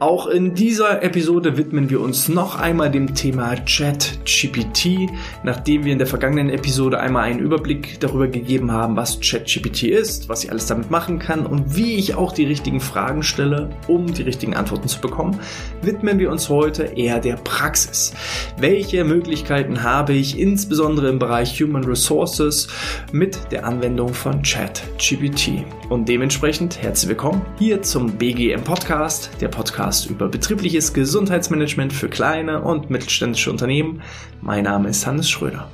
[0.00, 5.10] Auch in dieser Episode widmen wir uns noch einmal dem Thema ChatGPT,
[5.42, 10.28] nachdem wir in der vergangenen Episode einmal einen Überblick darüber gegeben haben, was ChatGPT ist,
[10.28, 14.06] was ich alles damit machen kann und wie ich auch die richtigen Fragen stelle, um
[14.14, 15.40] die richtigen Antworten zu bekommen,
[15.82, 18.14] widmen wir uns heute eher der Praxis.
[18.56, 22.68] Welche Möglichkeiten habe ich insbesondere im Bereich Human Resources
[23.10, 25.64] mit der Anwendung von ChatGPT?
[25.88, 32.10] Und dementsprechend herzlich willkommen hier zum BGM Podcast, der Podcast Podcast über betriebliches Gesundheitsmanagement für
[32.10, 34.02] kleine und mittelständische Unternehmen.
[34.42, 35.70] Mein Name ist Hannes Schröder.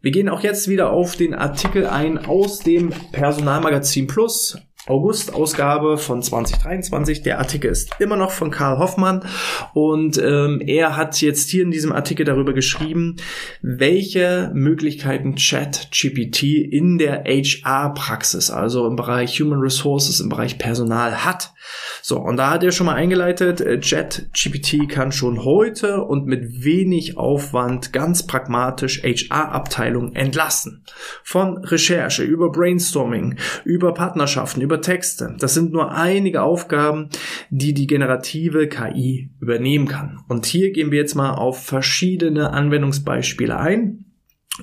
[0.00, 4.56] Wir gehen auch jetzt wieder auf den Artikel ein aus dem Personalmagazin Plus
[4.86, 7.22] August-Ausgabe von 2023.
[7.22, 9.24] Der Artikel ist immer noch von Karl Hoffmann
[9.72, 13.16] und ähm, er hat jetzt hier in diesem Artikel darüber geschrieben,
[13.62, 21.54] welche Möglichkeiten ChatGPT in der HR-Praxis, also im Bereich Human Resources, im Bereich Personal hat.
[22.02, 26.62] So, und da hat er schon mal eingeleitet, äh, ChatGPT kann schon heute und mit
[26.62, 30.84] wenig Aufwand ganz pragmatisch HR-Abteilungen entlasten.
[31.22, 35.36] Von Recherche über Brainstorming, über Partnerschaften, über über Texte.
[35.38, 37.08] Das sind nur einige Aufgaben,
[37.50, 40.24] die die generative KI übernehmen kann.
[40.28, 44.04] Und hier gehen wir jetzt mal auf verschiedene Anwendungsbeispiele ein.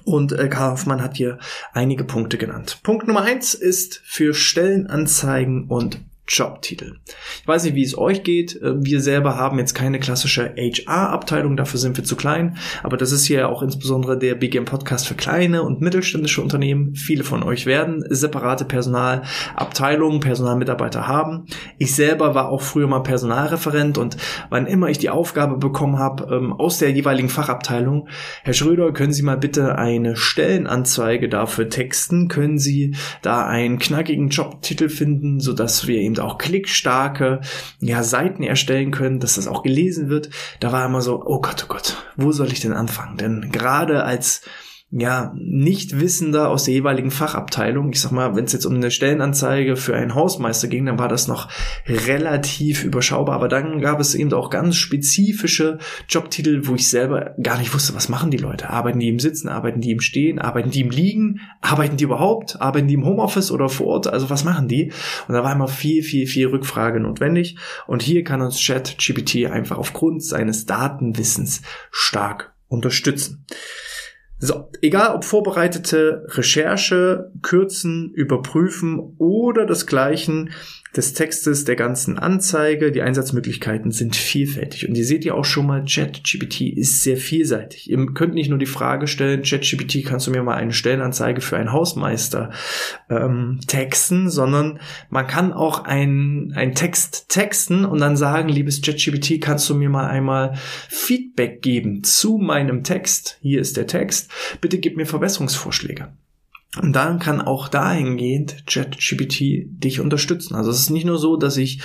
[0.03, 1.37] Und äh, Karl Hoffmann hat hier
[1.73, 2.79] einige Punkte genannt.
[2.83, 6.97] Punkt Nummer eins ist für Stellenanzeigen und Jobtitel.
[7.41, 8.55] Ich weiß nicht, wie es euch geht.
[8.61, 12.57] Äh, wir selber haben jetzt keine klassische HR-Abteilung, dafür sind wir zu klein.
[12.83, 16.95] Aber das ist hier auch insbesondere der BGM Podcast für kleine und mittelständische Unternehmen.
[16.95, 21.45] Viele von euch werden separate Personalabteilungen, Personalmitarbeiter haben.
[21.77, 24.17] Ich selber war auch früher mal Personalreferent und
[24.49, 28.07] wann immer ich die Aufgabe bekommen habe ähm, aus der jeweiligen Fachabteilung,
[28.43, 32.27] Herr Schröder, können Sie mal bitte eine Stellenanzeige dafür texten?
[32.27, 37.41] Können Sie da einen knackigen Jobtitel finden, sodass wir eben auch klickstarke
[37.79, 40.29] ja, Seiten erstellen können, dass das auch gelesen wird.
[40.59, 43.17] Da war immer so, oh Gott, oh Gott, wo soll ich denn anfangen?
[43.17, 44.41] Denn gerade als
[44.93, 47.93] ja, Nichtwissender aus der jeweiligen Fachabteilung.
[47.93, 51.07] Ich sag mal, wenn es jetzt um eine Stellenanzeige für einen Hausmeister ging, dann war
[51.07, 51.49] das noch
[51.87, 53.35] relativ überschaubar.
[53.35, 55.79] Aber dann gab es eben auch ganz spezifische
[56.09, 58.69] Jobtitel, wo ich selber gar nicht wusste, was machen die Leute?
[58.69, 62.59] Arbeiten die im Sitzen, arbeiten die im Stehen, arbeiten die im Liegen, arbeiten die überhaupt,
[62.59, 64.07] arbeiten die im Homeoffice oder vor Ort?
[64.07, 64.91] Also was machen die?
[65.29, 67.55] Und da war immer viel, viel, viel Rückfrage notwendig.
[67.87, 73.45] Und hier kann uns ChatGPT einfach aufgrund seines Datenwissens stark unterstützen.
[74.43, 80.49] So, egal ob vorbereitete Recherche, Kürzen, Überprüfen oder desgleichen,
[80.95, 82.91] des Textes, der ganzen Anzeige.
[82.91, 84.87] Die Einsatzmöglichkeiten sind vielfältig.
[84.87, 87.89] Und ihr seht ja auch schon mal, ChatGPT ist sehr vielseitig.
[87.89, 91.57] Ihr könnt nicht nur die Frage stellen, ChatGPT, kannst du mir mal eine Stellenanzeige für
[91.57, 92.51] einen Hausmeister
[93.09, 94.79] ähm, texten, sondern
[95.09, 100.07] man kann auch einen Text texten und dann sagen, liebes ChatGPT, kannst du mir mal
[100.07, 100.55] einmal
[100.89, 103.37] Feedback geben zu meinem Text?
[103.41, 104.29] Hier ist der Text.
[104.59, 106.09] Bitte gib mir Verbesserungsvorschläge.
[106.79, 110.55] Und dann kann auch dahingehend ChatGPT dich unterstützen.
[110.55, 111.81] Also es ist nicht nur so, dass ich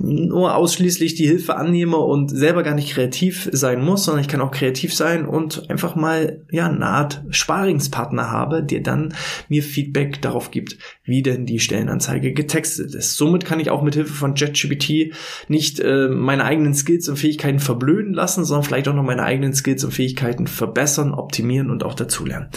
[0.00, 4.40] nur ausschließlich die Hilfe annehme und selber gar nicht kreativ sein muss, sondern ich kann
[4.40, 9.12] auch kreativ sein und einfach mal ja eine Art Sparingspartner habe, der dann
[9.50, 13.16] mir Feedback darauf gibt, wie denn die Stellenanzeige getextet ist.
[13.16, 15.12] Somit kann ich auch mit Hilfe von ChatGPT
[15.48, 19.52] nicht äh, meine eigenen Skills und Fähigkeiten verblöden lassen, sondern vielleicht auch noch meine eigenen
[19.52, 22.48] Skills und Fähigkeiten verbessern, optimieren und auch dazulernen.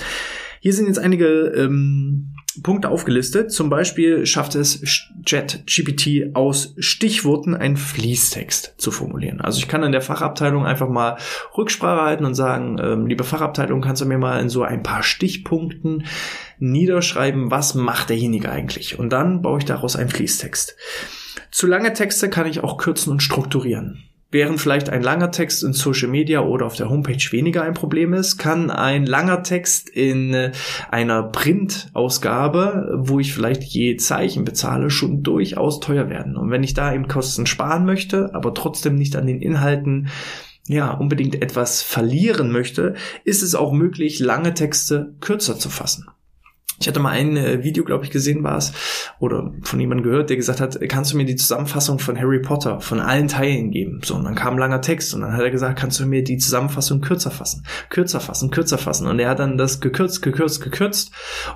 [0.66, 2.34] Hier sind jetzt einige ähm,
[2.64, 3.52] Punkte aufgelistet.
[3.52, 4.82] Zum Beispiel schafft es
[5.24, 9.42] ChatGPT aus Stichworten einen Fließtext zu formulieren.
[9.42, 11.18] Also ich kann in der Fachabteilung einfach mal
[11.56, 15.04] Rücksprache halten und sagen, ähm, liebe Fachabteilung, kannst du mir mal in so ein paar
[15.04, 16.08] Stichpunkten
[16.58, 18.98] niederschreiben, was macht derjenige eigentlich?
[18.98, 20.76] Und dann baue ich daraus einen Fließtext.
[21.52, 24.05] Zu lange Texte kann ich auch kürzen und strukturieren.
[24.36, 28.14] Während vielleicht ein langer Text in Social Media oder auf der Homepage weniger ein Problem
[28.14, 30.52] ist, kann ein langer Text in äh,
[30.92, 36.36] einer Print-Ausgabe, wo ich vielleicht je Zeichen bezahle, schon durchaus teuer werden.
[36.36, 40.10] Und wenn ich da eben Kosten sparen möchte, aber trotzdem nicht an den Inhalten
[40.68, 46.08] ja, unbedingt etwas verlieren möchte, ist es auch möglich, lange Texte kürzer zu fassen.
[46.80, 48.74] Ich hatte mal ein äh, Video, glaube ich, gesehen war es,
[49.20, 52.82] oder von jemandem gehört, der gesagt hat, kannst du mir die Zusammenfassung von Harry Potter
[52.82, 54.02] von allen Teilen geben?
[54.04, 56.24] So, und dann kam ein langer Text und dann hat er gesagt, kannst du mir
[56.24, 59.08] die Zusammenfassung kürzer fassen, kürzer fassen, kürzer fassen.
[59.08, 61.12] Und er hat dann das gekürzt, gekürzt, gekürzt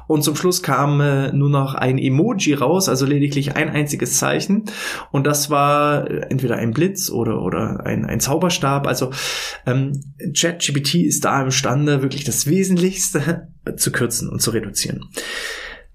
[0.08, 4.66] und zum Schluss kam äh, nur noch ein Emoji raus, also lediglich ein einziges Zeichen.
[5.12, 8.88] Und das war äh, entweder ein Blitz oder, oder ein, ein Zauberstab.
[8.88, 9.12] Also
[9.66, 10.02] ähm,
[10.34, 15.06] ChatGPT ist da imstande, wirklich das Wesentlichste zu kürzen und zu reduzieren.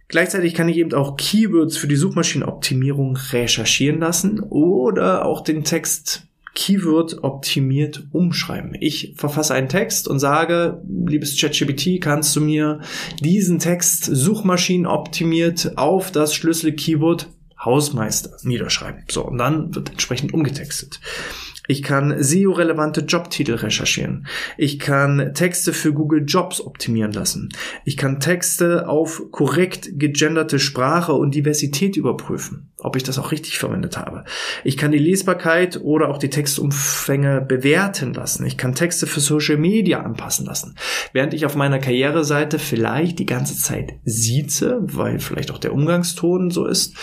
[0.09, 6.27] Gleichzeitig kann ich eben auch Keywords für die Suchmaschinenoptimierung recherchieren lassen oder auch den Text
[6.55, 8.77] Keyword optimiert umschreiben.
[8.81, 12.81] Ich verfasse einen Text und sage, liebes ChatGPT, kannst du mir
[13.21, 17.29] diesen Text Suchmaschinen optimiert auf das Schlüssel Keyword
[17.65, 19.05] Hausmeister niederschreiben.
[19.11, 21.01] So, und dann wird entsprechend umgetextet.
[21.67, 24.27] Ich kann SEO-relevante Jobtitel recherchieren.
[24.59, 27.49] Ich kann Texte für Google Jobs optimieren lassen.
[27.85, 33.59] Ich kann Texte auf korrekt gegenderte Sprache und Diversität überprüfen, ob ich das auch richtig
[33.59, 34.25] verwendet habe.
[34.63, 38.45] Ich kann die Lesbarkeit oder auch die Textumfänge bewerten lassen.
[38.45, 40.77] Ich kann Texte für Social Media anpassen lassen.
[41.15, 46.51] Während ich auf meiner Karriereseite vielleicht die ganze Zeit sieze, weil vielleicht auch der Umgangston
[46.51, 46.95] so ist,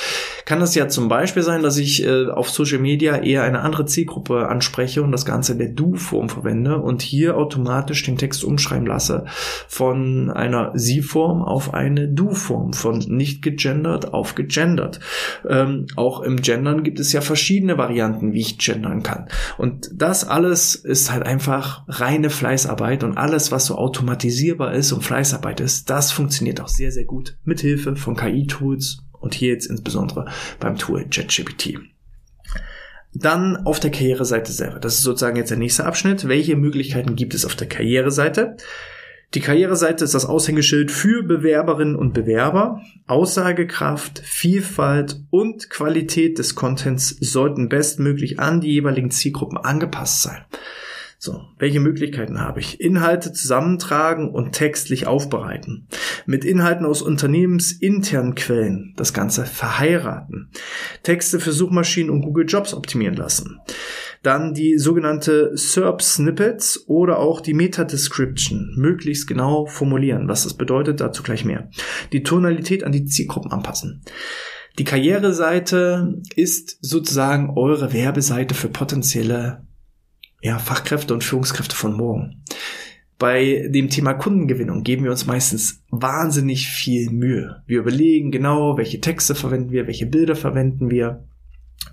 [0.46, 3.86] kann das ja zum Beispiel sein, dass ich äh, auf Social Media eher eine andere
[3.86, 8.86] Zielgruppe anspreche und das Ganze in der Du-Form verwende und hier automatisch den Text umschreiben
[8.86, 9.26] lasse
[9.68, 15.00] von einer Sie-Form auf eine Du-Form, von nicht gegendert auf gegendert.
[15.48, 19.28] Ähm, auch im Gendern gibt es ja verschiedene Varianten, wie ich gendern kann.
[19.58, 25.04] Und das alles ist halt einfach reine Fleißarbeit und alles, was so automatisierbar ist und
[25.04, 29.68] Fleißarbeit ist, das funktioniert auch sehr, sehr gut mit Hilfe von KI-Tools und hier jetzt
[29.68, 30.26] insbesondere
[30.60, 31.80] beim Tool ChatGPT.
[33.14, 34.80] Dann auf der Karriereseite selber.
[34.80, 36.28] Das ist sozusagen jetzt der nächste Abschnitt.
[36.28, 38.56] Welche Möglichkeiten gibt es auf der Karriereseite?
[39.34, 42.82] Die Karriereseite ist das Aushängeschild für Bewerberinnen und Bewerber.
[43.08, 50.42] Aussagekraft, Vielfalt und Qualität des Contents sollten bestmöglich an die jeweiligen Zielgruppen angepasst sein.
[51.24, 52.82] So, welche Möglichkeiten habe ich?
[52.82, 55.88] Inhalte zusammentragen und textlich aufbereiten.
[56.26, 60.50] Mit Inhalten aus unternehmensinternen Quellen das Ganze verheiraten.
[61.04, 63.60] Texte für Suchmaschinen und Google Jobs optimieren lassen.
[64.24, 70.28] Dann die sogenannte SERP Snippets oder auch die Meta Description möglichst genau formulieren.
[70.28, 71.70] Was das bedeutet, dazu gleich mehr.
[72.14, 74.02] Die Tonalität an die Zielgruppen anpassen.
[74.80, 79.68] Die Karriereseite ist sozusagen eure Werbeseite für potenzielle
[80.42, 82.44] ja, Fachkräfte und Führungskräfte von morgen.
[83.18, 87.62] Bei dem Thema Kundengewinnung geben wir uns meistens wahnsinnig viel Mühe.
[87.68, 91.24] Wir überlegen genau, welche Texte verwenden wir, welche Bilder verwenden wir.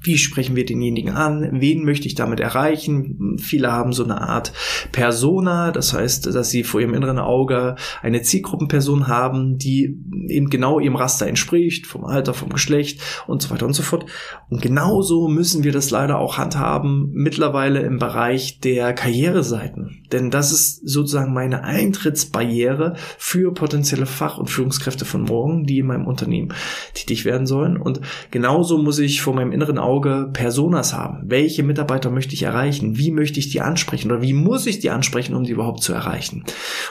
[0.03, 1.49] Wie sprechen wir denjenigen an?
[1.61, 3.37] Wen möchte ich damit erreichen?
[3.39, 4.53] Viele haben so eine Art
[4.93, 9.99] Persona, das heißt, dass sie vor ihrem inneren Auge eine Zielgruppenperson haben, die
[10.29, 14.07] eben genau ihrem Raster entspricht, vom Alter, vom Geschlecht und so weiter und so fort.
[14.49, 20.05] Und genauso müssen wir das leider auch handhaben, mittlerweile im Bereich der Karriereseiten.
[20.13, 25.87] Denn das ist sozusagen meine Eintrittsbarriere für potenzielle Fach- und Führungskräfte von morgen, die in
[25.87, 26.55] meinem Unternehmen
[26.95, 27.77] tätig werden sollen.
[27.77, 29.88] Und genauso muss ich vor meinem inneren Auge
[30.33, 31.23] Personas haben.
[31.25, 32.99] Welche Mitarbeiter möchte ich erreichen?
[32.99, 34.11] Wie möchte ich die ansprechen?
[34.11, 36.45] Oder wie muss ich die ansprechen, um die überhaupt zu erreichen?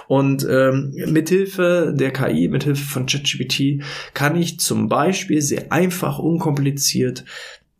[0.08, 3.84] Und ähm, mithilfe der KI, mithilfe von ChatGPT
[4.14, 7.26] kann ich zum Beispiel sehr einfach, unkompliziert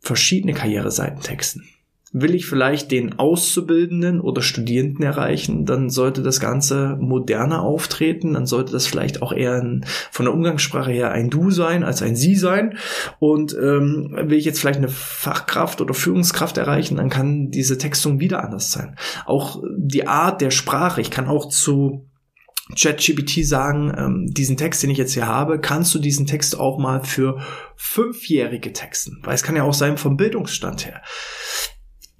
[0.00, 1.68] verschiedene Karriereseiten texten.
[2.12, 8.46] Will ich vielleicht den Auszubildenden oder Studierenden erreichen, dann sollte das Ganze moderner auftreten, dann
[8.46, 12.16] sollte das vielleicht auch eher ein, von der Umgangssprache her ein Du sein als ein
[12.16, 12.78] Sie sein.
[13.18, 18.20] Und ähm, will ich jetzt vielleicht eine Fachkraft oder Führungskraft erreichen, dann kann diese Textung
[18.20, 18.96] wieder anders sein.
[19.26, 22.08] Auch die Art der Sprache, ich kann auch zu
[22.74, 26.78] ChatGPT sagen, ähm, diesen Text, den ich jetzt hier habe, kannst du diesen Text auch
[26.78, 27.38] mal für
[27.76, 29.20] Fünfjährige texten?
[29.24, 31.02] Weil es kann ja auch sein vom Bildungsstand her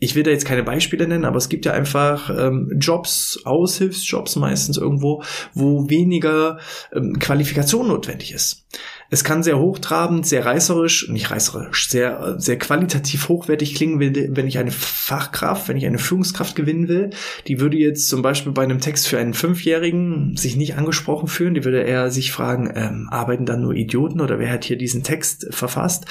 [0.01, 4.37] ich will da jetzt keine Beispiele nennen, aber es gibt ja einfach ähm, Jobs, Aushilfsjobs
[4.37, 5.23] meistens irgendwo,
[5.55, 6.59] wo weniger
[6.93, 8.67] ähm, Qualifikation notwendig ist.
[9.11, 14.59] Es kann sehr hochtrabend, sehr reißerisch, nicht reißerisch, sehr, sehr qualitativ hochwertig klingen, wenn ich
[14.59, 17.11] eine Fachkraft, wenn ich eine Führungskraft gewinnen will.
[17.47, 21.55] Die würde jetzt zum Beispiel bei einem Text für einen Fünfjährigen sich nicht angesprochen fühlen.
[21.55, 25.03] Die würde eher sich fragen, ähm, arbeiten da nur Idioten oder wer hat hier diesen
[25.03, 26.05] Text verfasst?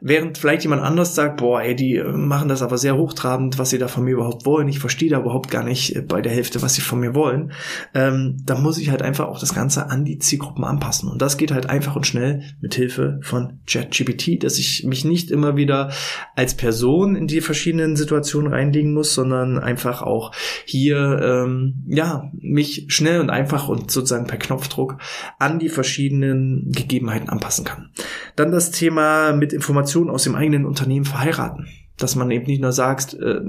[0.00, 3.78] Während vielleicht jemand anders sagt, boah, ey, die machen das aber sehr hochtrabend, was sie
[3.78, 4.66] da von mir überhaupt wollen.
[4.66, 7.52] Ich verstehe da überhaupt gar nicht bei der Hälfte, was sie von mir wollen.
[7.94, 11.08] Ähm, da muss ich halt einfach auch das Ganze an die Zielgruppen anpassen.
[11.08, 15.30] Und das geht halt einfach und schnell mit Hilfe von ChatGPT, dass ich mich nicht
[15.30, 15.90] immer wieder
[16.36, 20.32] als Person in die verschiedenen Situationen reinlegen muss, sondern einfach auch
[20.64, 24.98] hier ähm, ja mich schnell und einfach und sozusagen per Knopfdruck
[25.38, 27.90] an die verschiedenen Gegebenheiten anpassen kann.
[28.36, 31.68] Dann das Thema mit Informationen aus dem eigenen Unternehmen verheiraten
[32.02, 33.40] dass man eben nicht nur sagt, äh,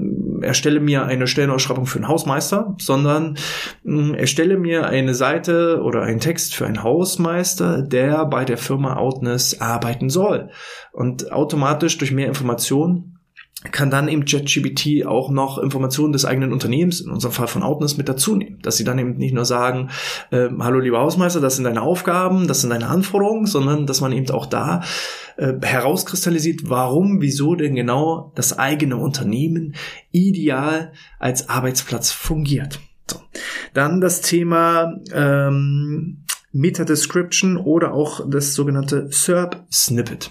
[0.42, 3.36] erstelle mir eine Stellenausschreibung für einen Hausmeister, sondern
[3.84, 8.96] äh, erstelle mir eine Seite oder einen Text für einen Hausmeister, der bei der Firma
[8.96, 10.50] Outness arbeiten soll.
[10.92, 13.13] Und automatisch durch mehr Informationen
[13.72, 17.96] kann dann eben ChatGPT auch noch Informationen des eigenen Unternehmens, in unserem Fall von Outness,
[17.96, 18.58] mit dazu nehmen.
[18.62, 19.90] Dass sie dann eben nicht nur sagen,
[20.30, 24.12] äh, hallo lieber Hausmeister, das sind deine Aufgaben, das sind deine Anforderungen, sondern dass man
[24.12, 24.82] eben auch da
[25.36, 29.74] äh, herauskristallisiert, warum, wieso denn genau das eigene Unternehmen
[30.12, 32.80] ideal als Arbeitsplatz fungiert.
[33.10, 33.20] So.
[33.72, 40.30] Dann das Thema ähm, Meta-Description oder auch das sogenannte SERP-Snippet.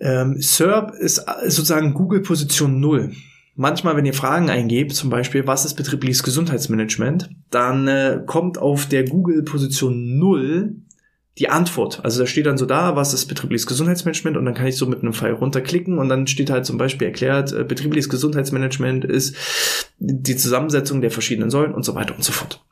[0.00, 3.12] Ähm, SERP ist sozusagen Google Position Null.
[3.54, 8.86] Manchmal, wenn ihr Fragen eingebt, zum Beispiel, was ist betriebliches Gesundheitsmanagement, dann äh, kommt auf
[8.86, 10.76] der Google Position Null
[11.38, 12.04] die Antwort.
[12.04, 14.86] Also da steht dann so da, was ist betriebliches Gesundheitsmanagement und dann kann ich so
[14.86, 19.36] mit einem Pfeil runterklicken und dann steht halt zum Beispiel erklärt, äh, betriebliches Gesundheitsmanagement ist
[19.98, 22.64] die Zusammensetzung der verschiedenen Säulen und so weiter und so fort.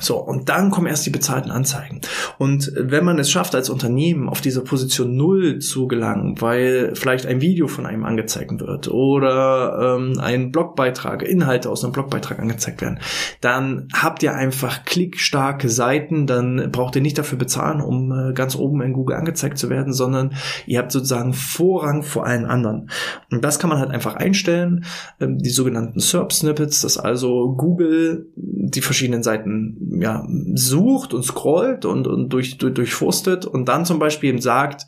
[0.00, 2.00] So, und dann kommen erst die bezahlten Anzeigen.
[2.38, 7.26] Und wenn man es schafft, als Unternehmen auf diese Position Null zu gelangen, weil vielleicht
[7.26, 12.80] ein Video von einem angezeigt wird oder ähm, ein Blogbeitrag, Inhalte aus einem Blogbeitrag angezeigt
[12.80, 13.00] werden,
[13.40, 18.54] dann habt ihr einfach klickstarke Seiten, dann braucht ihr nicht dafür bezahlen, um äh, ganz
[18.54, 20.34] oben in Google angezeigt zu werden, sondern
[20.66, 22.88] ihr habt sozusagen Vorrang vor allen anderen.
[23.32, 24.84] Und das kann man halt einfach einstellen,
[25.20, 32.06] ähm, die sogenannten SERP-Snippets, dass also Google die verschiedenen Seiten ja, sucht und scrollt und,
[32.06, 34.86] und durch, durch, durchforstet und dann zum Beispiel eben sagt,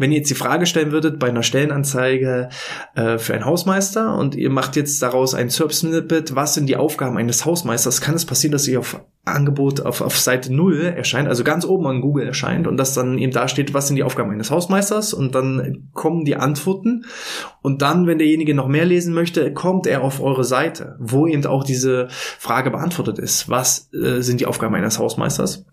[0.00, 2.48] wenn ihr jetzt die Frage stellen würdet bei einer Stellenanzeige
[2.94, 7.18] äh, für einen Hausmeister und ihr macht jetzt daraus ein SERP-Snippet, was sind die Aufgaben
[7.18, 11.44] eines Hausmeisters, kann es passieren, dass ihr auf Angebot auf, auf Seite 0 erscheint, also
[11.44, 14.30] ganz oben an Google erscheint und dass dann eben da steht, was sind die Aufgaben
[14.30, 17.04] eines Hausmeisters und dann kommen die Antworten
[17.60, 21.44] und dann, wenn derjenige noch mehr lesen möchte, kommt er auf eure Seite, wo eben
[21.44, 23.50] auch diese Frage beantwortet ist.
[23.50, 25.66] Was äh, sind die Aufgaben eines Hausmeisters?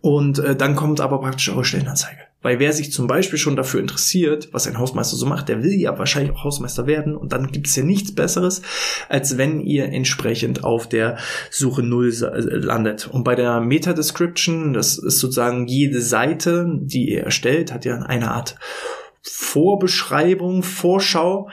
[0.00, 2.25] Und äh, dann kommt aber praktisch eure Stellenanzeige.
[2.42, 5.74] Weil wer sich zum Beispiel schon dafür interessiert, was ein Hausmeister so macht, der will
[5.74, 7.16] ja wahrscheinlich auch Hausmeister werden.
[7.16, 8.62] Und dann gibt es ja nichts Besseres,
[9.08, 11.16] als wenn ihr entsprechend auf der
[11.50, 13.08] Suche Null äh, landet.
[13.08, 18.30] Und bei der Meta-Description, das ist sozusagen jede Seite, die ihr erstellt, hat ja eine
[18.30, 18.56] Art
[19.22, 21.48] Vorbeschreibung, Vorschau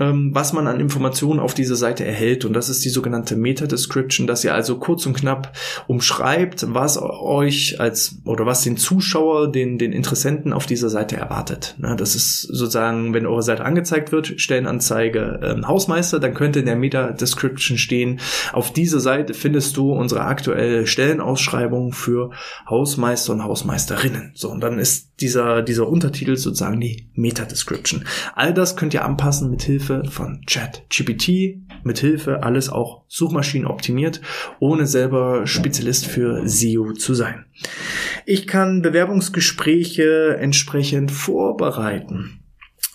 [0.00, 2.44] ähm, was man an Informationen auf dieser Seite erhält.
[2.44, 5.52] Und das ist die sogenannte Meta-Description, dass ihr also kurz und knapp
[5.86, 11.76] umschreibt, was euch als oder was den Zuschauer, den, den Interessenten auf dieser Seite erwartet.
[11.78, 16.76] Das ist sozusagen, wenn eure Seite angezeigt wird, Stellenanzeige äh, Hausmeister, dann könnte in der
[16.76, 18.20] Meta-Description stehen,
[18.52, 22.30] auf dieser Seite findest du unsere aktuelle Stellenausschreibung für
[22.68, 24.32] Hausmeister und Hausmeisterinnen.
[24.34, 28.04] So, und dann ist dieser, dieser Untertitel sozusagen die Meta-Description.
[28.34, 34.20] All das könnt ihr anpassen mit Hilfe von ChatGPT, mit Hilfe alles auch Suchmaschinen optimiert,
[34.58, 37.44] ohne selber Spezialist für SEO zu sein.
[38.26, 42.36] Ich kann Bewerbungsgespräche entsprechend vorbereiten.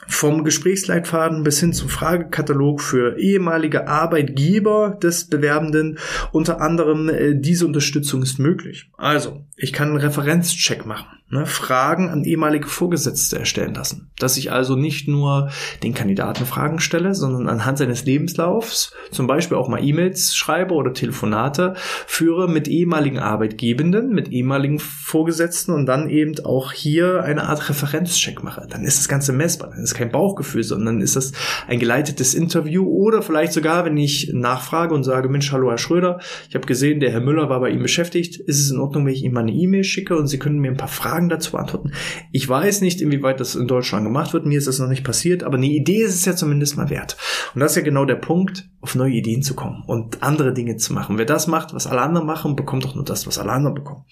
[0.07, 5.97] Vom Gesprächsleitfaden bis hin zum Fragekatalog für ehemalige Arbeitgeber des Bewerbenden.
[6.31, 8.91] Unter anderem äh, diese Unterstützung ist möglich.
[8.97, 14.11] Also, ich kann einen Referenzcheck machen ne, Fragen an ehemalige Vorgesetzte erstellen lassen.
[14.19, 15.49] Dass ich also nicht nur
[15.83, 20.93] den Kandidaten Fragen stelle, sondern anhand seines Lebenslaufs zum Beispiel auch mal E-Mails schreibe oder
[20.93, 21.73] Telefonate
[22.05, 28.43] führe mit ehemaligen Arbeitgebenden, mit ehemaligen Vorgesetzten und dann eben auch hier eine Art Referenzcheck
[28.43, 28.67] mache.
[28.69, 29.71] Dann ist das Ganze messbar.
[29.71, 31.31] Dann ist kein Bauchgefühl, sondern ist das
[31.67, 36.19] ein geleitetes Interview oder vielleicht sogar, wenn ich nachfrage und sage, Mensch, hallo Herr Schröder,
[36.49, 38.37] ich habe gesehen, der Herr Müller war bei Ihnen beschäftigt.
[38.37, 40.71] Ist es in Ordnung, wenn ich Ihnen mal eine E-Mail schicke und Sie können mir
[40.71, 41.93] ein paar Fragen Fragen dazu beantworten.
[42.33, 44.45] Ich weiß nicht, inwieweit das in Deutschland gemacht wird.
[44.45, 47.15] Mir ist das noch nicht passiert, aber eine Idee ist es ja zumindest mal wert.
[47.53, 50.75] Und das ist ja genau der Punkt, auf neue Ideen zu kommen und andere Dinge
[50.75, 51.17] zu machen.
[51.17, 54.03] Wer das macht, was alle anderen machen, bekommt auch nur das, was alle anderen bekommen.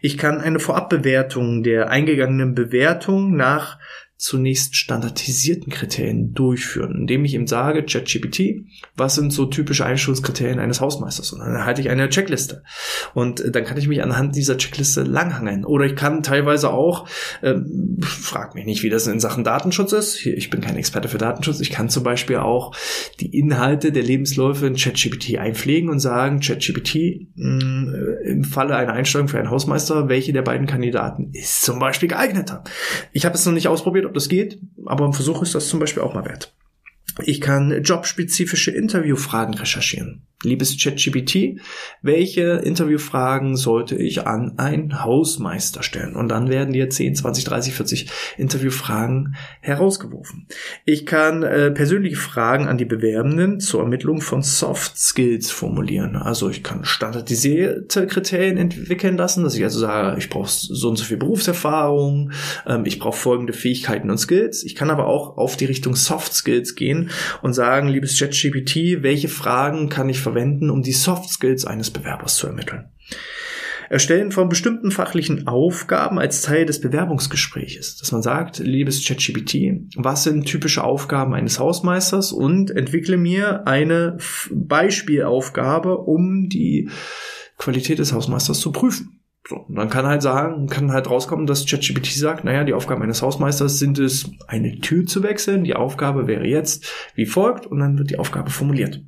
[0.00, 3.78] Ich kann eine Vorabbewertung der eingegangenen Bewertung nach
[4.18, 8.64] zunächst standardisierten Kriterien durchführen, indem ich ihm sage, ChatGPT,
[8.96, 11.32] was sind so typische Einstellungskriterien eines Hausmeisters?
[11.32, 12.62] Und dann erhalte ich eine Checkliste.
[13.12, 15.66] Und äh, dann kann ich mich anhand dieser Checkliste langhangeln.
[15.66, 17.06] Oder ich kann teilweise auch,
[17.42, 20.24] ähm, frag mich nicht, wie das in Sachen Datenschutz ist.
[20.24, 21.60] Ich bin kein Experte für Datenschutz.
[21.60, 22.74] Ich kann zum Beispiel auch
[23.20, 28.94] die Inhalte der Lebensläufe in ChatGPT einpflegen und sagen, ChatGPT, mm, äh, im Falle einer
[28.94, 32.64] Einstellung für einen Hausmeister, welche der beiden Kandidaten ist zum Beispiel geeigneter?
[33.12, 35.80] Ich habe es noch nicht ausprobiert, ob das geht, aber ein Versuch ist das zum
[35.80, 36.54] Beispiel auch mal wert.
[37.22, 40.22] Ich kann jobspezifische Interviewfragen recherchieren.
[40.42, 41.60] Liebes ChatGPT,
[42.02, 46.14] welche Interviewfragen sollte ich an einen Hausmeister stellen?
[46.14, 50.46] Und dann werden dir 10, 20, 30, 40 Interviewfragen herausgeworfen.
[50.84, 56.16] Ich kann äh, persönliche Fragen an die Bewerbenden zur Ermittlung von Soft Skills formulieren.
[56.16, 60.96] Also ich kann standardisierte Kriterien entwickeln lassen, dass ich also sage, ich brauche so und
[60.96, 62.32] so viel Berufserfahrung,
[62.66, 64.64] ähm, ich brauche folgende Fähigkeiten und Skills.
[64.64, 69.28] Ich kann aber auch auf die Richtung Soft Skills gehen und sagen, liebes ChatGPT, welche
[69.28, 72.90] Fragen kann ich verwenden, um die Soft Skills eines Bewerbers zu ermitteln.
[73.88, 80.24] Erstellen von bestimmten fachlichen Aufgaben als Teil des Bewerbungsgespräches, dass man sagt, liebes ChatGPT, was
[80.24, 84.18] sind typische Aufgaben eines Hausmeisters und entwickle mir eine
[84.50, 86.90] Beispielaufgabe, um die
[87.58, 89.20] Qualität des Hausmeisters zu prüfen.
[89.48, 93.02] So, und dann kann halt sagen, kann halt rauskommen, dass ChatGPT sagt, naja, die Aufgaben
[93.02, 95.62] eines Hausmeisters sind es, eine Tür zu wechseln.
[95.62, 99.02] Die Aufgabe wäre jetzt wie folgt und dann wird die Aufgabe formuliert.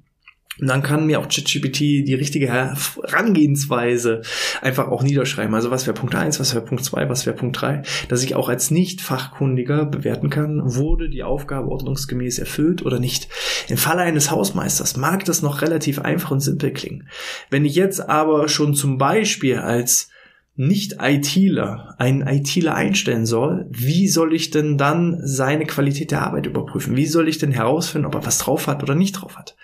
[0.60, 4.22] Und dann kann mir auch ChatGPT die richtige Herangehensweise
[4.60, 5.54] einfach auch niederschreiben.
[5.54, 8.34] Also was wäre Punkt 1, was wäre Punkt 2, was wäre Punkt 3, dass ich
[8.34, 13.28] auch als Nicht-Fachkundiger bewerten kann, wurde die Aufgabe ordnungsgemäß erfüllt oder nicht.
[13.68, 17.08] Im Falle eines Hausmeisters mag das noch relativ einfach und simpel klingen.
[17.50, 20.10] Wenn ich jetzt aber schon zum Beispiel als
[20.56, 26.96] nicht-ITler einen ITler einstellen soll, wie soll ich denn dann seine Qualität der Arbeit überprüfen?
[26.96, 29.56] Wie soll ich denn herausfinden, ob er was drauf hat oder nicht drauf hat?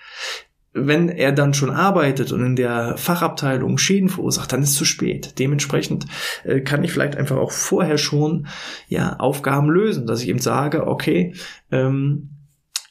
[0.75, 4.83] Wenn er dann schon arbeitet und in der Fachabteilung Schäden verursacht, dann ist es zu
[4.83, 5.39] spät.
[5.39, 6.05] Dementsprechend
[6.43, 8.47] äh, kann ich vielleicht einfach auch vorher schon
[8.89, 11.33] ja Aufgaben lösen, dass ich ihm sage, okay,
[11.71, 12.31] ähm,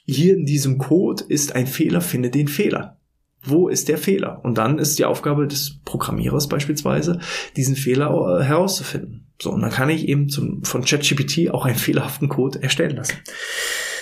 [0.07, 2.97] hier in diesem Code ist ein Fehler, finde den Fehler.
[3.43, 4.43] Wo ist der Fehler?
[4.43, 7.21] Und dann ist die Aufgabe des Programmierers beispielsweise,
[7.57, 9.26] diesen Fehler äh, herauszufinden.
[9.41, 13.19] So, und dann kann ich eben zum, von ChatGPT auch einen fehlerhaften Code erstellen lassen.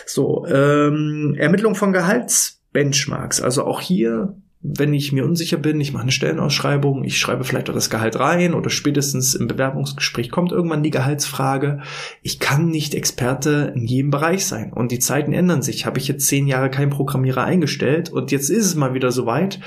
[0.07, 3.41] So, ähm, Ermittlung von Gehalts Benchmarks.
[3.41, 7.69] Also auch hier, wenn ich mir unsicher bin, ich mache eine Stellenausschreibung, ich schreibe vielleicht
[7.69, 11.81] auch das Gehalt rein oder spätestens im Bewerbungsgespräch kommt irgendwann die Gehaltsfrage.
[12.23, 15.85] Ich kann nicht Experte in jedem Bereich sein und die Zeiten ändern sich.
[15.85, 19.59] Habe ich jetzt zehn Jahre keinen Programmierer eingestellt und jetzt ist es mal wieder soweit,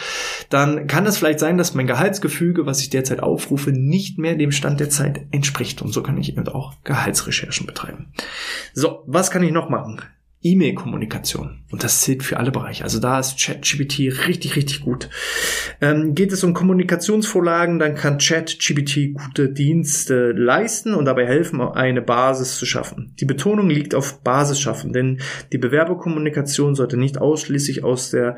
[0.49, 4.51] dann kann es vielleicht sein, dass mein Gehaltsgefüge, was ich derzeit aufrufe, nicht mehr dem
[4.53, 8.13] Stand der Zeit entspricht und so kann ich eben auch Gehaltsrecherchen betreiben.
[8.73, 10.01] So, was kann ich noch machen?
[10.45, 11.63] E-Mail-Kommunikation.
[11.71, 12.83] Und das zählt für alle Bereiche.
[12.83, 15.09] Also da ist ChatGPT richtig, richtig gut.
[15.81, 22.03] Ähm, geht es um Kommunikationsvorlagen, dann kann ChatGPT gute Dienste leisten und dabei helfen, eine
[22.03, 23.15] Basis zu schaffen.
[23.19, 25.19] Die Betonung liegt auf Basis schaffen, denn
[25.51, 28.35] die Bewerberkommunikation sollte nicht ausschließlich aus der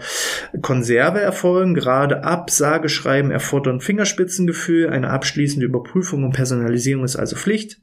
[0.62, 1.74] Konserve erfolgen.
[1.74, 4.90] Gerade Absageschreiben erfordern Fingerspitzengefühl.
[4.90, 7.82] Eine abschließende Überprüfung und Personalisierung ist also Pflicht.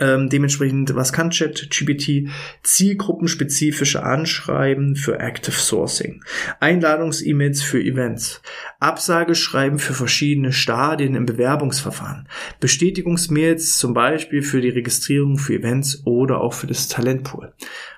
[0.00, 2.28] Ähm, dementsprechend, was kann ChatGPT?
[2.62, 6.24] Zielgruppenspezifische Anschreiben für Active Sourcing,
[6.60, 8.42] Einladungs-E-Mails für Events,
[8.80, 12.28] Absageschreiben für verschiedene Stadien im Bewerbungsverfahren,
[12.60, 17.52] Bestätigungsmails zum Beispiel für die Registrierung für Events oder auch für das Talentpool.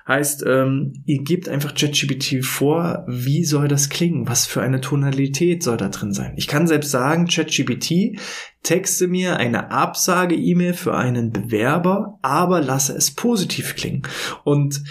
[0.07, 4.27] Heißt, ähm, ihr gebt einfach ChatGPT vor, wie soll das klingen?
[4.27, 6.33] Was für eine Tonalität soll da drin sein?
[6.37, 8.17] Ich kann selbst sagen, ChatGPT,
[8.63, 14.03] texte mir eine Absage-E-Mail für einen Bewerber, aber lasse es positiv klingen.
[14.45, 14.81] Und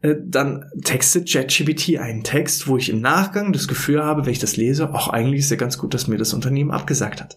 [0.00, 4.38] äh, dann textet ChatGPT einen Text, wo ich im Nachgang das Gefühl habe, wenn ich
[4.38, 7.36] das lese, auch eigentlich ist ja ganz gut, dass mir das Unternehmen abgesagt hat.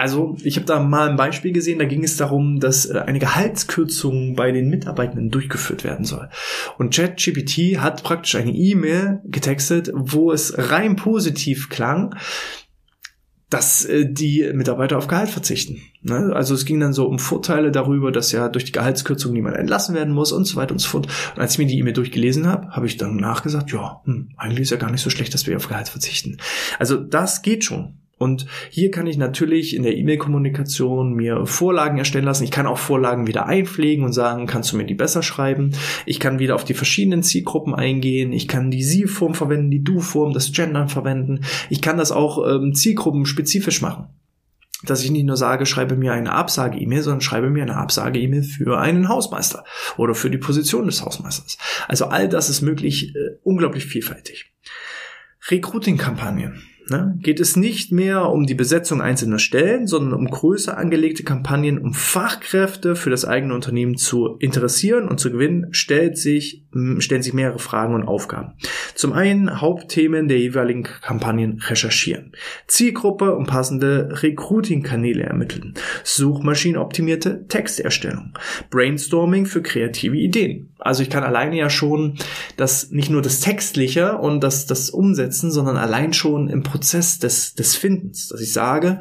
[0.00, 3.18] Also ich habe da mal ein Beispiel gesehen, da ging es darum, dass äh, eine
[3.18, 6.30] Gehaltskürzung bei den Mitarbeitenden durchgeführt werden soll.
[6.78, 12.14] Und ChatGPT hat praktisch eine E-Mail getextet, wo es rein positiv klang,
[13.50, 15.82] dass äh, die Mitarbeiter auf Gehalt verzichten.
[16.00, 16.32] Ne?
[16.34, 19.94] Also es ging dann so um Vorteile darüber, dass ja durch die Gehaltskürzung niemand entlassen
[19.94, 21.08] werden muss und so weiter und so fort.
[21.36, 24.62] Und als ich mir die E-Mail durchgelesen habe, habe ich dann nachgesagt, ja, hm, eigentlich
[24.62, 26.38] ist ja gar nicht so schlecht, dass wir auf Gehalt verzichten.
[26.78, 27.99] Also das geht schon.
[28.20, 32.44] Und hier kann ich natürlich in der E-Mail-Kommunikation mir Vorlagen erstellen lassen.
[32.44, 35.72] Ich kann auch Vorlagen wieder einpflegen und sagen, kannst du mir die besser schreiben?
[36.04, 38.34] Ich kann wieder auf die verschiedenen Zielgruppen eingehen.
[38.34, 41.40] Ich kann die Sie-Form verwenden, die Du-Form, das Gendern verwenden.
[41.70, 44.08] Ich kann das auch ähm, zielgruppenspezifisch machen
[44.82, 48.80] dass ich nicht nur sage, schreibe mir eine Absage-E-Mail, sondern schreibe mir eine Absage-E-Mail für
[48.80, 49.64] einen Hausmeister
[49.98, 51.58] oder für die Position des Hausmeisters.
[51.86, 54.54] Also all das ist möglich, äh, unglaublich vielfältig.
[55.50, 56.62] Recruiting-Kampagnen.
[56.90, 61.78] Ne, geht es nicht mehr um die Besetzung einzelner Stellen, sondern um größer angelegte Kampagnen,
[61.78, 66.64] um Fachkräfte für das eigene Unternehmen zu interessieren und zu gewinnen, stellt sich,
[66.98, 68.54] stellen sich mehrere Fragen und Aufgaben.
[68.94, 72.32] Zum einen Hauptthemen der jeweiligen Kampagnen recherchieren,
[72.66, 75.74] Zielgruppe und passende Recruiting-Kanäle ermitteln,
[76.04, 78.34] suchmaschinenoptimierte Texterstellung,
[78.70, 80.74] Brainstorming für kreative Ideen.
[80.78, 82.16] Also ich kann alleine ja schon
[82.56, 87.54] das nicht nur das Textliche und das, das Umsetzen, sondern allein schon im Prozess des,
[87.54, 89.00] des Findens, dass ich sage,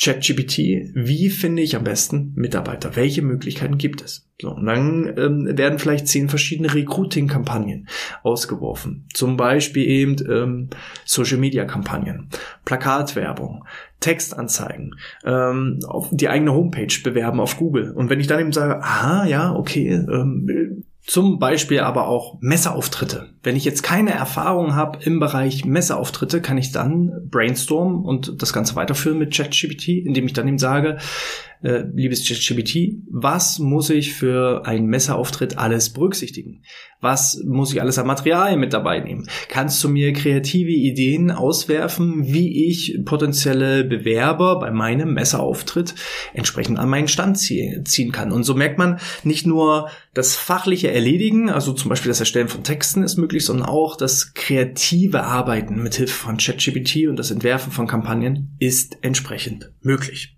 [0.00, 2.96] ChatGPT, wie finde ich am besten Mitarbeiter?
[2.96, 4.26] Welche Möglichkeiten gibt es?
[4.40, 7.86] So, und dann ähm, werden vielleicht zehn verschiedene Recruiting-Kampagnen
[8.22, 9.06] ausgeworfen.
[9.12, 10.70] Zum Beispiel eben ähm,
[11.04, 12.30] Social-Media-Kampagnen,
[12.64, 13.66] Plakatwerbung,
[14.00, 17.92] Textanzeigen, ähm, auf die eigene Homepage bewerben auf Google.
[17.92, 23.30] Und wenn ich dann eben sage, aha, ja, okay, ähm, zum Beispiel aber auch Messeauftritte.
[23.42, 28.52] Wenn ich jetzt keine Erfahrung habe im Bereich Messeauftritte, kann ich dann brainstormen und das
[28.52, 30.98] Ganze weiterführen mit ChatGPT, indem ich dann ihm sage,
[31.62, 36.62] äh, liebes ChatGPT, was muss ich für einen Messeauftritt alles berücksichtigen?
[37.00, 39.26] Was muss ich alles an Material mit dabei nehmen?
[39.48, 45.94] Kannst du mir kreative Ideen auswerfen, wie ich potenzielle Bewerber bei meinem Messeauftritt
[46.34, 48.32] entsprechend an meinen Stand ziehen kann?
[48.32, 52.64] Und so merkt man nicht nur das fachliche Erledigen, also zum Beispiel das Erstellen von
[52.64, 57.72] Texten ist möglich, sondern auch das kreative Arbeiten mit Hilfe von ChatGPT und das Entwerfen
[57.72, 60.36] von Kampagnen ist entsprechend möglich.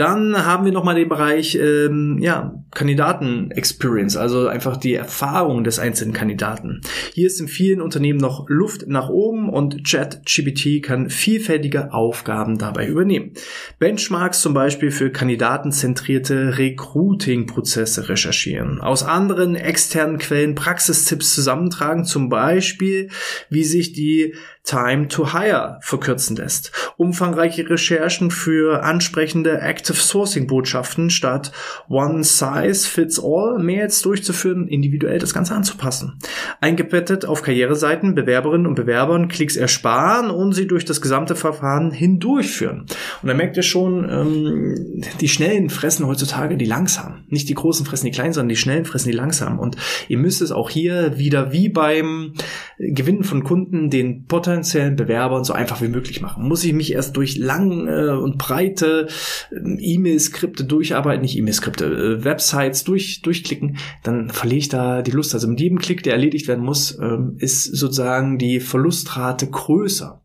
[0.00, 6.14] Dann haben wir nochmal den Bereich ähm, ja, Kandidaten-Experience, also einfach die Erfahrung des einzelnen
[6.14, 6.80] Kandidaten.
[7.12, 12.86] Hier ist in vielen Unternehmen noch Luft nach oben und ChatGPT kann vielfältige Aufgaben dabei
[12.86, 13.32] übernehmen.
[13.78, 23.10] Benchmarks zum Beispiel für kandidatenzentrierte Recruiting-Prozesse recherchieren, aus anderen externen Quellen Praxistipps zusammentragen, zum Beispiel
[23.50, 24.34] wie sich die
[24.64, 26.70] Time to Hire verkürzen lässt.
[26.96, 31.50] Umfangreiche Recherchen für ansprechende Active Sourcing Botschaften statt
[31.88, 36.18] One Size Fits All Mails durchzuführen, individuell das Ganze anzupassen.
[36.60, 42.80] Eingebettet auf Karriereseiten Bewerberinnen und Bewerbern Klicks ersparen und sie durch das gesamte Verfahren hindurchführen.
[43.22, 47.24] Und da merkt ihr schon, ähm, die Schnellen fressen heutzutage die Langsamen.
[47.28, 49.58] Nicht die Großen fressen die Kleinen, sondern die Schnellen fressen die Langsamen.
[49.58, 49.76] Und
[50.08, 52.34] ihr müsst es auch hier wieder wie beim
[52.78, 56.48] Gewinnen von Kunden den Potenzial potenziellen Bewerbern so einfach wie möglich machen.
[56.48, 59.06] Muss ich mich erst durch lange und breite
[59.52, 65.34] äh, E-Mail-Skripte durcharbeiten, nicht E-Mail-Skripte, äh, Websites durch, durchklicken, dann verliere ich da die Lust.
[65.34, 70.20] Also mit jedem Klick, der erledigt werden muss, ähm, ist sozusagen die Verlustrate größer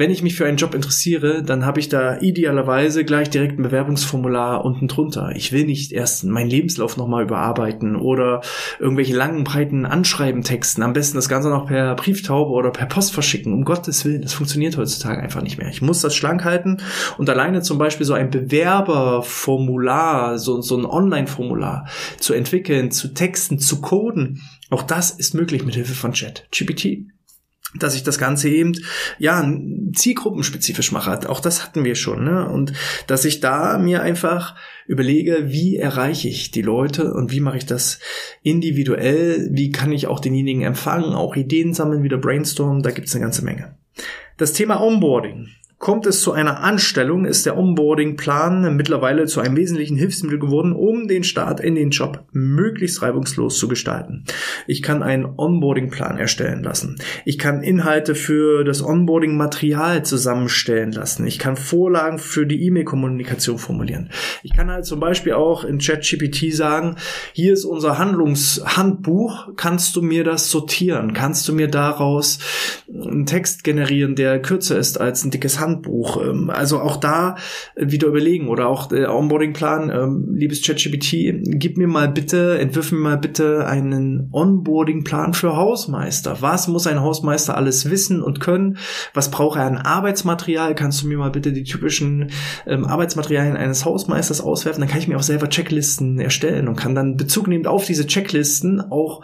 [0.00, 3.64] wenn ich mich für einen Job interessiere, dann habe ich da idealerweise gleich direkt ein
[3.64, 5.32] Bewerbungsformular unten drunter.
[5.36, 8.40] Ich will nicht erst meinen Lebenslauf nochmal überarbeiten oder
[8.78, 10.82] irgendwelche langen, breiten Anschreiben texten.
[10.82, 13.52] Am besten das Ganze noch per Brieftaube oder per Post verschicken.
[13.52, 15.68] Um Gottes Willen, das funktioniert heutzutage einfach nicht mehr.
[15.68, 16.78] Ich muss das schlank halten
[17.18, 21.86] und alleine zum Beispiel so ein Bewerberformular, so, so ein Online-Formular
[22.18, 27.04] zu entwickeln, zu texten, zu coden, auch das ist möglich mit Hilfe von Chat, GPT
[27.74, 28.72] dass ich das Ganze eben,
[29.18, 29.48] ja,
[29.94, 31.28] zielgruppenspezifisch mache.
[31.28, 32.48] Auch das hatten wir schon, ne?
[32.48, 32.72] Und
[33.06, 34.56] dass ich da mir einfach
[34.86, 38.00] überlege, wie erreiche ich die Leute und wie mache ich das
[38.42, 39.48] individuell?
[39.52, 42.82] Wie kann ich auch denjenigen empfangen, auch Ideen sammeln, wieder brainstormen?
[42.82, 43.76] Da gibt's eine ganze Menge.
[44.36, 45.48] Das Thema Onboarding
[45.80, 51.08] Kommt es zu einer Anstellung, ist der Onboarding-Plan mittlerweile zu einem wesentlichen Hilfsmittel geworden, um
[51.08, 54.26] den Start in den Job möglichst reibungslos zu gestalten.
[54.66, 56.98] Ich kann einen Onboarding-Plan erstellen lassen.
[57.24, 61.26] Ich kann Inhalte für das Onboarding-Material zusammenstellen lassen.
[61.26, 64.10] Ich kann Vorlagen für die E-Mail-Kommunikation formulieren.
[64.42, 66.96] Ich kann halt zum Beispiel auch in ChatGPT sagen,
[67.32, 71.14] hier ist unser Handlungshandbuch, kannst du mir das sortieren?
[71.14, 72.38] Kannst du mir daraus
[72.86, 75.69] einen Text generieren, der kürzer ist als ein dickes Handbuch?
[75.70, 76.22] Handbuch.
[76.22, 77.36] Ähm, also auch da
[77.76, 82.98] wieder überlegen oder auch der Onboarding-Plan, ähm, liebes ChatGPT, gib mir mal bitte, entwirf mir
[82.98, 86.38] mal bitte einen Onboarding-Plan für Hausmeister.
[86.40, 88.78] Was muss ein Hausmeister alles wissen und können?
[89.14, 90.74] Was braucht er an Arbeitsmaterial?
[90.74, 92.30] Kannst du mir mal bitte die typischen
[92.66, 94.80] ähm, Arbeitsmaterialien eines Hausmeisters auswerfen?
[94.80, 98.06] Dann kann ich mir auch selber Checklisten erstellen und kann dann Bezug nehmend auf diese
[98.06, 99.22] Checklisten auch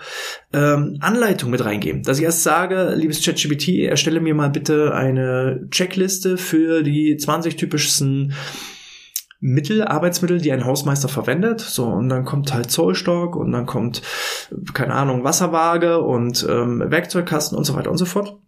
[0.53, 2.03] ähm, Anleitung mit reingeben.
[2.03, 7.57] Dass ich erst sage, liebes ChatGPT, erstelle mir mal bitte eine Checkliste für die 20
[7.57, 8.35] typischsten
[9.41, 11.61] Mittel, Arbeitsmittel, die ein Hausmeister verwendet.
[11.61, 14.03] So, und dann kommt halt Zollstock und dann kommt,
[14.73, 18.39] keine Ahnung, Wasserwaage und ähm, Werkzeugkasten und so weiter und so fort.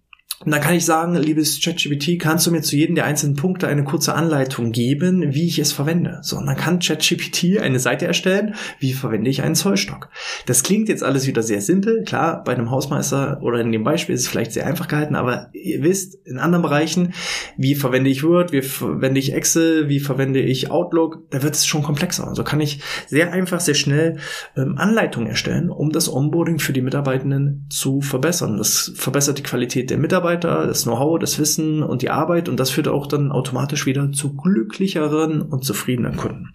[0.44, 3.66] Und dann kann ich sagen, liebes ChatGPT, kannst du mir zu jedem der einzelnen Punkte
[3.66, 6.20] eine kurze Anleitung geben, wie ich es verwende?
[6.22, 10.10] So, und dann kann ChatGPT eine Seite erstellen, wie verwende ich einen Zollstock.
[10.46, 12.04] Das klingt jetzt alles wieder sehr simpel.
[12.04, 15.50] Klar, bei einem Hausmeister oder in dem Beispiel ist es vielleicht sehr einfach gehalten, aber
[15.52, 17.14] ihr wisst, in anderen Bereichen,
[17.56, 21.66] wie verwende ich Word, wie verwende ich Excel, wie verwende ich Outlook, da wird es
[21.66, 22.28] schon komplexer.
[22.28, 24.18] Also kann ich sehr einfach, sehr schnell
[24.56, 28.56] ähm, Anleitungen erstellen, um das Onboarding für die Mitarbeitenden zu verbessern.
[28.56, 32.58] Das verbessert die Qualität der Mitarbeiter Mitarbeiter, das Know-how, das Wissen und die Arbeit und
[32.58, 36.50] das führt auch dann automatisch wieder zu glücklicheren und zufriedenen Kunden.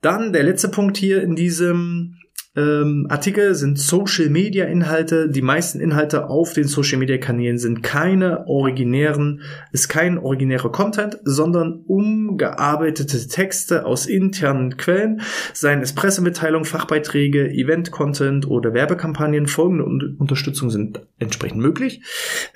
[0.00, 2.16] Dann der letzte Punkt hier in diesem
[2.58, 5.28] ähm, Artikel sind Social Media Inhalte.
[5.28, 11.18] Die meisten Inhalte auf den Social Media Kanälen sind keine originären, ist kein originärer Content,
[11.22, 15.20] sondern umgearbeitete Texte aus internen Quellen,
[15.52, 19.46] seien es Pressemitteilungen, Fachbeiträge, Event-Content oder Werbekampagnen.
[19.46, 22.02] Folgende Unterstützung sind entsprechend möglich.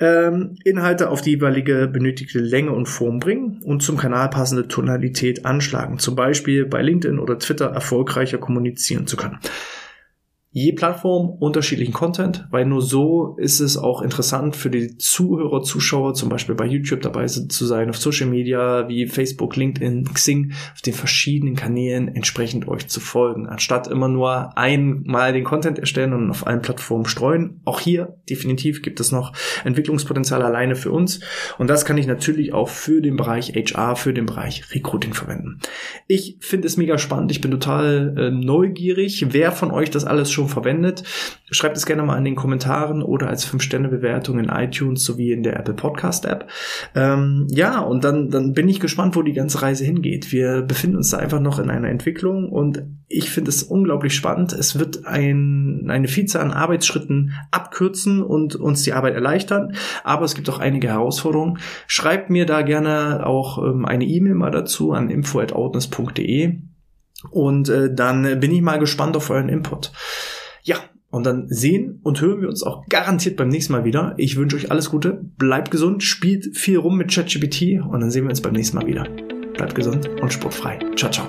[0.01, 5.47] Ähm, Inhalte auf die jeweilige benötigte Länge und Form bringen und zum Kanal passende Tonalität
[5.47, 6.01] anschlagen.
[6.01, 9.39] Zum Beispiel bei LinkedIn oder Twitter erfolgreicher kommunizieren zu können
[10.55, 16.13] je Plattform unterschiedlichen Content, weil nur so ist es auch interessant für die Zuhörer, Zuschauer,
[16.13, 20.83] zum Beispiel bei YouTube dabei zu sein, auf Social Media wie Facebook, LinkedIn, Xing, auf
[20.83, 26.31] den verschiedenen Kanälen entsprechend euch zu folgen, anstatt immer nur einmal den Content erstellen und
[26.31, 27.61] auf allen Plattformen streuen.
[27.65, 29.33] Auch hier definitiv gibt es noch
[29.65, 31.21] Entwicklungspotenzial alleine für uns
[31.57, 35.61] und das kann ich natürlich auch für den Bereich HR, für den Bereich Recruiting verwenden.
[36.09, 40.31] Ich finde es mega spannend, ich bin total äh, neugierig, wer von euch das alles
[40.31, 41.05] schon schon verwendet.
[41.51, 45.59] Schreibt es gerne mal in den Kommentaren oder als 5-Sterne-Bewertung in iTunes sowie in der
[45.59, 46.49] Apple Podcast App.
[46.95, 50.33] Ähm, ja, und dann, dann bin ich gespannt, wo die ganze Reise hingeht.
[50.33, 54.53] Wir befinden uns da einfach noch in einer Entwicklung und ich finde es unglaublich spannend.
[54.53, 60.35] Es wird ein, eine Vielzahl an Arbeitsschritten abkürzen und uns die Arbeit erleichtern, aber es
[60.35, 61.59] gibt auch einige Herausforderungen.
[61.87, 66.72] Schreibt mir da gerne auch ähm, eine E-Mail mal dazu an info.outness.de
[67.31, 69.93] und äh, dann bin ich mal gespannt auf euren Input.
[70.63, 70.77] Ja,
[71.11, 74.15] und dann sehen und hören wir uns auch garantiert beim nächsten Mal wieder.
[74.17, 78.25] Ich wünsche euch alles Gute, bleibt gesund, spielt viel rum mit ChatGPT und dann sehen
[78.25, 79.05] wir uns beim nächsten Mal wieder.
[79.55, 80.79] Bleibt gesund und sportfrei.
[80.97, 81.29] Ciao, ciao.